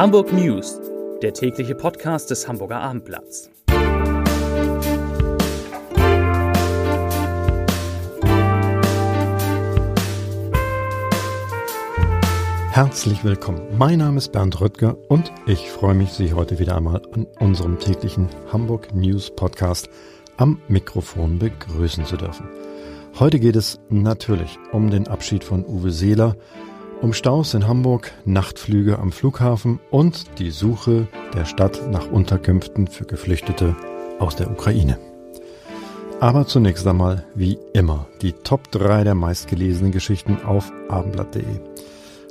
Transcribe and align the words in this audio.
Hamburg 0.00 0.32
News, 0.32 0.80
der 1.20 1.34
tägliche 1.34 1.74
Podcast 1.74 2.30
des 2.30 2.48
Hamburger 2.48 2.80
Abendblatts. 2.80 3.50
Herzlich 12.70 13.24
willkommen. 13.24 13.60
Mein 13.76 13.98
Name 13.98 14.16
ist 14.16 14.32
Bernd 14.32 14.58
Röttger 14.62 14.96
und 15.10 15.30
ich 15.44 15.70
freue 15.70 15.92
mich, 15.92 16.14
Sie 16.14 16.32
heute 16.32 16.58
wieder 16.58 16.78
einmal 16.78 17.02
an 17.12 17.26
unserem 17.38 17.78
täglichen 17.78 18.30
Hamburg 18.50 18.94
News 18.94 19.30
Podcast 19.30 19.90
am 20.38 20.62
Mikrofon 20.68 21.38
begrüßen 21.38 22.06
zu 22.06 22.16
dürfen. 22.16 22.48
Heute 23.18 23.38
geht 23.38 23.56
es 23.56 23.78
natürlich 23.90 24.58
um 24.72 24.88
den 24.88 25.08
Abschied 25.08 25.44
von 25.44 25.66
Uwe 25.66 25.90
Seeler 25.90 26.36
um 27.02 27.12
Staus 27.12 27.54
in 27.54 27.66
Hamburg, 27.66 28.12
Nachtflüge 28.24 28.98
am 28.98 29.12
Flughafen 29.12 29.80
und 29.90 30.38
die 30.38 30.50
Suche 30.50 31.08
der 31.34 31.44
Stadt 31.44 31.90
nach 31.90 32.10
Unterkünften 32.10 32.86
für 32.88 33.04
Geflüchtete 33.04 33.74
aus 34.18 34.36
der 34.36 34.50
Ukraine. 34.50 34.98
Aber 36.20 36.46
zunächst 36.46 36.86
einmal, 36.86 37.24
wie 37.34 37.58
immer, 37.72 38.06
die 38.20 38.32
Top 38.32 38.70
3 38.72 39.04
der 39.04 39.14
meistgelesenen 39.14 39.92
Geschichten 39.92 40.38
auf 40.44 40.70
abendblatt.de. 40.88 41.42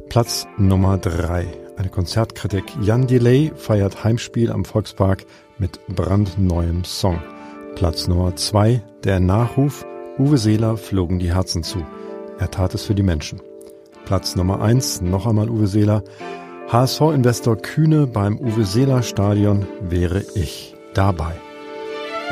Platz 0.09 0.45
Nummer 0.57 0.99
3. 0.99 1.47
Eine 1.77 1.89
Konzertkritik. 1.89 2.65
Jan 2.81 3.07
Delay 3.07 3.51
feiert 3.55 4.03
Heimspiel 4.03 4.51
am 4.51 4.65
Volkspark 4.65 5.25
mit 5.57 5.79
brandneuem 5.87 6.83
Song. 6.83 7.19
Platz 7.75 8.07
Nummer 8.07 8.35
2. 8.35 8.83
Der 9.03 9.19
Nachruf. 9.19 9.85
Uwe 10.19 10.37
Seeler 10.37 10.77
flogen 10.77 11.17
die 11.17 11.33
Herzen 11.33 11.63
zu. 11.63 11.83
Er 12.37 12.51
tat 12.51 12.75
es 12.75 12.83
für 12.83 12.95
die 12.95 13.03
Menschen. 13.03 13.41
Platz 14.09 14.35
Nummer 14.35 14.59
1, 14.59 15.01
noch 15.01 15.27
einmal 15.27 15.51
Uwe 15.51 15.67
Seeler. 15.67 16.03
HSV-Investor 16.69 17.57
Kühne 17.57 18.07
beim 18.07 18.39
Uwe 18.39 18.65
Seeler 18.65 19.03
Stadion 19.03 19.67
wäre 19.81 20.25
ich 20.33 20.73
dabei. 20.95 21.35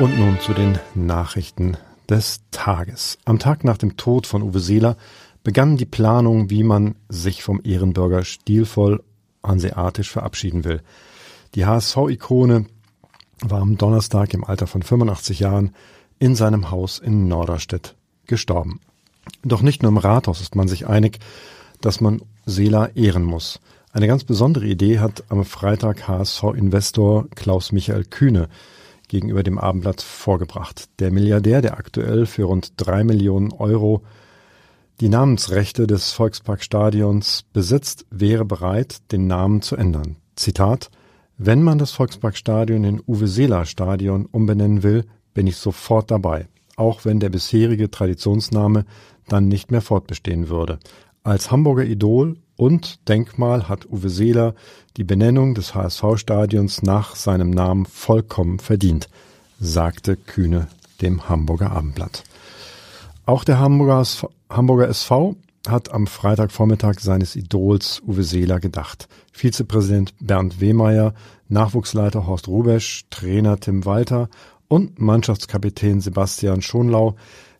Und 0.00 0.18
nun 0.18 0.40
zu 0.40 0.54
den 0.54 0.80
Nachrichten 0.96 1.76
des 2.10 2.40
Tages. 2.50 3.18
Am 3.26 3.38
Tag 3.38 3.62
nach 3.62 3.78
dem 3.78 3.96
Tod 3.96 4.26
von 4.26 4.42
Uwe 4.42 4.58
Seeler 4.58 4.96
begann 5.44 5.76
die 5.76 5.86
Planung, 5.86 6.50
wie 6.50 6.64
man 6.64 6.96
sich 7.08 7.44
vom 7.44 7.60
Ehrenbürger 7.62 8.24
stilvoll 8.24 9.00
hanseatisch 9.44 10.10
verabschieden 10.10 10.64
will. 10.64 10.82
Die 11.54 11.64
HSV-Ikone 11.64 12.66
war 13.42 13.60
am 13.60 13.78
Donnerstag 13.78 14.34
im 14.34 14.42
Alter 14.42 14.66
von 14.66 14.82
85 14.82 15.38
Jahren 15.38 15.76
in 16.18 16.34
seinem 16.34 16.72
Haus 16.72 16.98
in 16.98 17.28
Norderstedt 17.28 17.94
gestorben. 18.26 18.80
Doch 19.44 19.62
nicht 19.62 19.84
nur 19.84 19.92
im 19.92 19.98
Rathaus 19.98 20.40
ist 20.40 20.56
man 20.56 20.66
sich 20.66 20.88
einig, 20.88 21.20
dass 21.80 22.00
man 22.00 22.22
Seela 22.46 22.88
ehren 22.94 23.24
muss. 23.24 23.60
Eine 23.92 24.06
ganz 24.06 24.24
besondere 24.24 24.66
Idee 24.66 24.98
hat 24.98 25.24
am 25.28 25.44
Freitag 25.44 26.06
HSV-Investor 26.08 27.28
Klaus-Michael 27.34 28.04
Kühne 28.04 28.48
gegenüber 29.08 29.42
dem 29.42 29.58
Abendblatt 29.58 30.02
vorgebracht. 30.02 30.88
Der 30.98 31.10
Milliardär, 31.10 31.62
der 31.62 31.78
aktuell 31.78 32.26
für 32.26 32.44
rund 32.44 32.74
drei 32.76 33.02
Millionen 33.04 33.52
Euro 33.52 34.02
die 35.00 35.08
Namensrechte 35.08 35.86
des 35.86 36.12
Volksparkstadions 36.12 37.44
besitzt, 37.52 38.04
wäre 38.10 38.44
bereit, 38.44 38.98
den 39.12 39.26
Namen 39.26 39.62
zu 39.62 39.76
ändern. 39.76 40.16
Zitat 40.36 40.90
Wenn 41.36 41.62
man 41.62 41.78
das 41.78 41.92
Volksparkstadion 41.92 42.84
in 42.84 43.02
Uwe 43.06 43.28
Seeler 43.28 43.64
Stadion 43.64 44.26
umbenennen 44.26 44.82
will, 44.82 45.04
bin 45.34 45.46
ich 45.46 45.56
sofort 45.56 46.10
dabei, 46.10 46.48
auch 46.76 47.04
wenn 47.04 47.20
der 47.20 47.28
bisherige 47.28 47.90
Traditionsname 47.90 48.84
dann 49.28 49.46
nicht 49.46 49.70
mehr 49.70 49.82
fortbestehen 49.82 50.48
würde. 50.48 50.78
Als 51.22 51.50
Hamburger 51.50 51.84
Idol 51.84 52.36
und 52.56 53.08
Denkmal 53.08 53.68
hat 53.68 53.86
Uwe 53.86 54.08
Seeler 54.08 54.54
die 54.96 55.04
Benennung 55.04 55.54
des 55.54 55.74
HSV-Stadions 55.74 56.82
nach 56.82 57.14
seinem 57.16 57.50
Namen 57.50 57.86
vollkommen 57.86 58.58
verdient, 58.58 59.08
sagte 59.60 60.16
Kühne 60.16 60.68
dem 61.00 61.28
Hamburger 61.28 61.70
Abendblatt. 61.70 62.24
Auch 63.26 63.44
der 63.44 63.58
Hamburger, 63.58 64.06
Hamburger 64.48 64.88
SV 64.88 65.36
hat 65.68 65.92
am 65.92 66.06
Freitagvormittag 66.06 67.00
seines 67.00 67.36
Idols 67.36 68.02
Uwe 68.06 68.24
Seeler 68.24 68.58
gedacht. 68.58 69.08
Vizepräsident 69.32 70.14
Bernd 70.20 70.60
Wehmeier, 70.60 71.14
Nachwuchsleiter 71.48 72.26
Horst 72.26 72.48
Rubesch, 72.48 73.04
Trainer 73.10 73.58
Tim 73.60 73.84
Walter 73.84 74.28
und 74.68 74.98
Mannschaftskapitän 74.98 76.00
Sebastian 76.00 76.62
Schonlau 76.62 77.16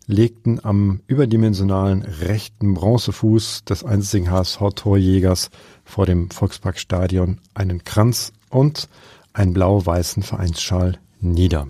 legten 0.09 0.59
am 0.65 1.01
überdimensionalen 1.05 2.01
rechten 2.01 2.73
Bronzefuß 2.73 3.63
des 3.65 3.83
einzigen 3.83 4.31
HSV-Torjägers 4.31 5.51
vor 5.85 6.07
dem 6.07 6.31
Volksparkstadion 6.31 7.37
einen 7.53 7.83
Kranz 7.83 8.33
und 8.49 8.89
einen 9.33 9.53
blau-weißen 9.53 10.23
Vereinsschal 10.23 10.97
nieder. 11.21 11.67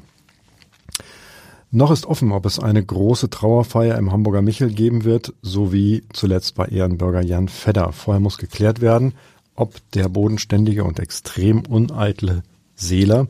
Noch 1.70 1.92
ist 1.92 2.06
offen, 2.06 2.32
ob 2.32 2.46
es 2.46 2.60
eine 2.60 2.82
große 2.84 3.30
Trauerfeier 3.30 3.98
im 3.98 4.14
Hamburger 4.14 4.42
Michel 4.42 4.72
geben 4.72 5.04
wird, 5.04 5.34
so 5.42 5.74
wie 5.74 6.04
zuletzt 6.14 6.56
bei 6.56 6.66
Ehrenbürger 6.66 7.22
Jan 7.22 7.50
Fedder. 7.50 7.92
Vorher 7.92 8.22
muss 8.22 8.38
geklärt 8.38 8.80
werden, 8.80 9.16
ob 9.56 9.76
der 9.92 10.08
bodenständige 10.08 10.86
und 10.86 11.00
extrem 11.00 11.66
uneitle 11.66 12.44
Seeler 12.76 13.28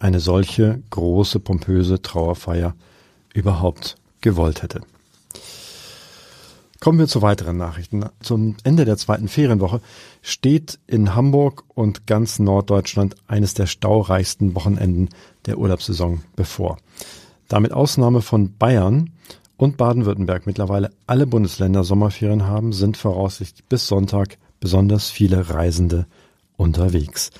eine 0.00 0.18
solche 0.18 0.82
große, 0.90 1.38
pompöse 1.38 2.02
Trauerfeier 2.02 2.74
überhaupt 3.32 3.97
gewollt 4.20 4.62
hätte. 4.62 4.80
Kommen 6.80 7.00
wir 7.00 7.08
zu 7.08 7.22
weiteren 7.22 7.56
Nachrichten. 7.56 8.04
Zum 8.20 8.56
Ende 8.62 8.84
der 8.84 8.96
zweiten 8.96 9.26
Ferienwoche 9.26 9.80
steht 10.22 10.78
in 10.86 11.16
Hamburg 11.16 11.64
und 11.74 12.06
ganz 12.06 12.38
Norddeutschland 12.38 13.16
eines 13.26 13.54
der 13.54 13.66
staureichsten 13.66 14.54
Wochenenden 14.54 15.08
der 15.46 15.58
Urlaubssaison 15.58 16.22
bevor. 16.36 16.78
Da 17.48 17.58
mit 17.58 17.72
Ausnahme 17.72 18.22
von 18.22 18.56
Bayern 18.56 19.10
und 19.56 19.76
Baden-Württemberg 19.76 20.46
mittlerweile 20.46 20.90
alle 21.06 21.26
Bundesländer 21.26 21.82
Sommerferien 21.82 22.46
haben, 22.46 22.72
sind 22.72 22.96
voraussichtlich 22.96 23.64
bis 23.64 23.88
Sonntag 23.88 24.38
besonders 24.60 25.10
viele 25.10 25.50
Reisende 25.50 26.06
unterwegs. 26.56 27.30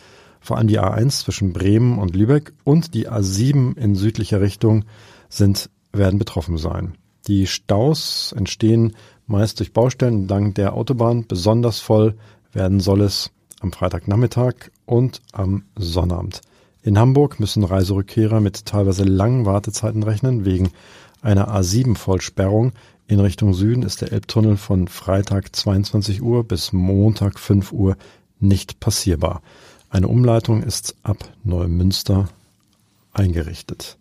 Vor 0.41 0.57
allem 0.57 0.69
die 0.69 0.81
A1 0.81 1.25
zwischen 1.25 1.53
Bremen 1.53 1.99
und 1.99 2.17
Lübeck 2.17 2.53
und 2.65 2.95
die 2.95 3.09
A7 3.09 3.77
in 3.77 3.95
südlicher 3.95 4.41
Richtung 4.41 4.85
sind 5.29 5.71
werden 5.93 6.19
betroffen 6.19 6.59
sein. 6.59 6.95
Die 7.27 7.47
Staus 7.47 8.33
entstehen 8.37 8.95
meist 9.27 9.61
durch 9.61 9.73
Baustellen 9.73 10.23
entlang 10.23 10.55
der 10.55 10.75
Autobahn. 10.75 11.27
Besonders 11.27 11.79
voll 11.79 12.15
werden 12.53 12.81
soll 12.81 13.03
es 13.03 13.31
am 13.61 13.73
Freitagnachmittag 13.73 14.71
und 14.87 15.21
am 15.33 15.65
Sonnabend. 15.77 16.41
In 16.83 16.99
Hamburg 16.99 17.39
müssen 17.41 17.65
Reiserückkehrer 17.65 18.41
mit 18.41 18.65
teilweise 18.65 19.05
langen 19.05 19.45
Wartezeiten 19.45 20.03
rechnen. 20.03 20.45
Wegen 20.45 20.71
einer 21.21 21.55
A7-Vollsperrung 21.55 22.73
in 23.07 23.21
Richtung 23.21 23.53
Süden 23.53 23.83
ist 23.83 24.01
der 24.01 24.13
Elbtunnel 24.13 24.57
von 24.57 24.89
Freitag 24.89 25.55
22 25.55 26.23
Uhr 26.23 26.45
bis 26.45 26.73
Montag 26.73 27.39
5 27.39 27.73
Uhr 27.73 27.97
nicht 28.41 28.81
passierbar. 28.81 29.43
Eine 29.91 30.09
Umleitung 30.09 30.63
ist 30.63 30.97
ab 31.03 31.19
Neumünster 31.43 32.29
eingerichtet. 33.13 33.99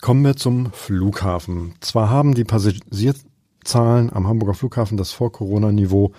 Kommen 0.00 0.24
wir 0.24 0.34
zum 0.34 0.72
Flughafen. 0.72 1.74
Zwar 1.80 2.08
haben 2.08 2.34
die 2.34 2.44
Passagierzahlen 2.44 4.10
am 4.10 4.26
Hamburger 4.26 4.54
Flughafen 4.54 4.96
das 4.96 5.12
Vor-Corona-Niveau 5.12 6.12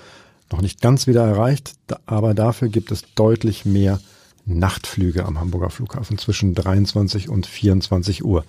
noch 0.51 0.61
nicht 0.61 0.81
ganz 0.81 1.07
wieder 1.07 1.25
erreicht, 1.25 1.73
aber 2.05 2.35
dafür 2.35 2.69
gibt 2.69 2.91
es 2.91 3.05
deutlich 3.15 3.65
mehr 3.65 3.99
Nachtflüge 4.45 5.25
am 5.25 5.39
Hamburger 5.39 5.71
Flughafen 5.71 6.19
zwischen 6.19 6.53
23 6.53 7.29
und 7.29 7.47
24 7.47 8.23
Uhr. 8.23 8.45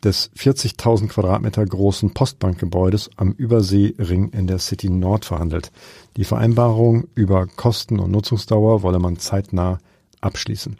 des 0.03 0.31
40.000 0.33 1.07
Quadratmeter 1.07 1.65
großen 1.65 2.13
Postbankgebäudes 2.13 3.09
am 3.15 3.31
Überseering 3.31 4.29
in 4.29 4.47
der 4.47 4.59
City 4.59 4.89
Nord 4.89 5.25
verhandelt. 5.25 5.71
Die 6.15 6.23
Vereinbarung 6.23 7.07
über 7.15 7.47
Kosten 7.47 7.99
und 7.99 8.11
Nutzungsdauer 8.11 8.83
wolle 8.83 8.99
man 8.99 9.17
zeitnah 9.17 9.79
abschließen, 10.21 10.77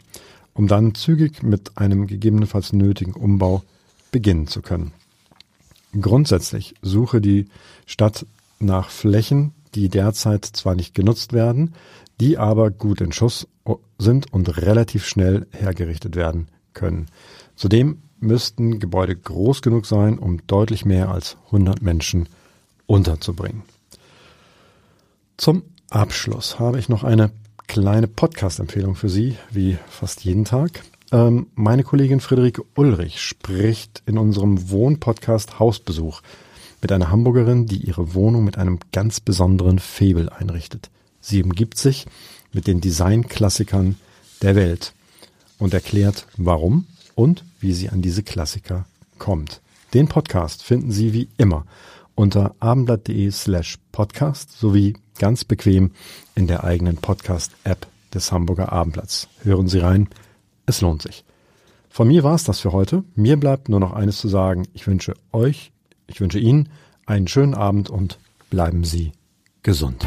um 0.54 0.68
dann 0.68 0.94
zügig 0.94 1.42
mit 1.42 1.78
einem 1.78 2.06
gegebenenfalls 2.06 2.72
nötigen 2.72 3.14
Umbau 3.14 3.62
beginnen 4.10 4.46
zu 4.46 4.62
können. 4.62 4.92
Grundsätzlich 5.98 6.74
suche 6.82 7.20
die 7.20 7.46
Stadt 7.86 8.26
nach 8.58 8.90
Flächen, 8.90 9.52
die 9.74 9.88
derzeit 9.88 10.44
zwar 10.44 10.74
nicht 10.74 10.94
genutzt 10.94 11.32
werden, 11.32 11.74
die 12.20 12.38
aber 12.38 12.70
gut 12.70 13.00
in 13.00 13.12
Schuss 13.12 13.46
sind 13.98 14.32
und 14.32 14.56
relativ 14.58 15.06
schnell 15.06 15.46
hergerichtet 15.50 16.16
werden 16.16 16.48
können. 16.72 17.06
Zudem 17.54 18.02
müssten 18.20 18.80
Gebäude 18.80 19.16
groß 19.16 19.62
genug 19.62 19.86
sein, 19.86 20.18
um 20.18 20.46
deutlich 20.46 20.84
mehr 20.84 21.10
als 21.10 21.36
100 21.46 21.82
Menschen 21.82 22.28
unterzubringen. 22.86 23.62
Zum 25.36 25.62
Abschluss 25.90 26.58
habe 26.58 26.78
ich 26.78 26.88
noch 26.88 27.04
eine 27.04 27.30
kleine 27.66 28.08
Podcast-Empfehlung 28.08 28.94
für 28.94 29.08
Sie, 29.08 29.36
wie 29.50 29.78
fast 29.88 30.24
jeden 30.24 30.44
Tag. 30.44 30.82
Ähm, 31.12 31.46
meine 31.54 31.84
Kollegin 31.84 32.20
Friederike 32.20 32.64
Ulrich 32.74 33.20
spricht 33.20 34.02
in 34.06 34.18
unserem 34.18 34.70
Wohnpodcast 34.70 35.58
Hausbesuch 35.58 36.22
mit 36.80 36.92
einer 36.92 37.10
Hamburgerin, 37.10 37.66
die 37.66 37.78
ihre 37.78 38.14
Wohnung 38.14 38.44
mit 38.44 38.58
einem 38.58 38.78
ganz 38.92 39.20
besonderen 39.20 39.78
Febel 39.78 40.28
einrichtet. 40.28 40.90
Sie 41.20 41.42
umgibt 41.42 41.78
sich 41.78 42.06
mit 42.52 42.66
den 42.66 42.80
Designklassikern 42.80 43.96
der 44.42 44.54
Welt 44.54 44.92
und 45.58 45.74
erklärt, 45.74 46.26
warum 46.36 46.86
und 47.18 47.44
wie 47.58 47.72
sie 47.72 47.88
an 47.88 48.00
diese 48.00 48.22
Klassiker 48.22 48.86
kommt. 49.18 49.60
Den 49.92 50.06
Podcast 50.06 50.62
finden 50.62 50.92
Sie 50.92 51.12
wie 51.12 51.28
immer 51.36 51.66
unter 52.14 52.54
abendblatt.de 52.60 53.32
slash 53.32 53.78
podcast 53.90 54.56
sowie 54.56 54.94
ganz 55.18 55.44
bequem 55.44 55.90
in 56.36 56.46
der 56.46 56.62
eigenen 56.62 56.96
Podcast-App 56.96 57.88
des 58.14 58.30
Hamburger 58.30 58.72
Abendblatts. 58.72 59.26
Hören 59.42 59.66
Sie 59.66 59.80
rein, 59.80 60.08
es 60.66 60.80
lohnt 60.80 61.02
sich. 61.02 61.24
Von 61.88 62.06
mir 62.06 62.22
war 62.22 62.36
es 62.36 62.44
das 62.44 62.60
für 62.60 62.70
heute. 62.70 63.02
Mir 63.16 63.36
bleibt 63.36 63.68
nur 63.68 63.80
noch 63.80 63.94
eines 63.94 64.18
zu 64.18 64.28
sagen. 64.28 64.68
Ich 64.72 64.86
wünsche 64.86 65.14
euch, 65.32 65.72
ich 66.06 66.20
wünsche 66.20 66.38
Ihnen 66.38 66.68
einen 67.04 67.26
schönen 67.26 67.54
Abend 67.54 67.90
und 67.90 68.18
bleiben 68.48 68.84
Sie 68.84 69.10
gesund. 69.64 70.06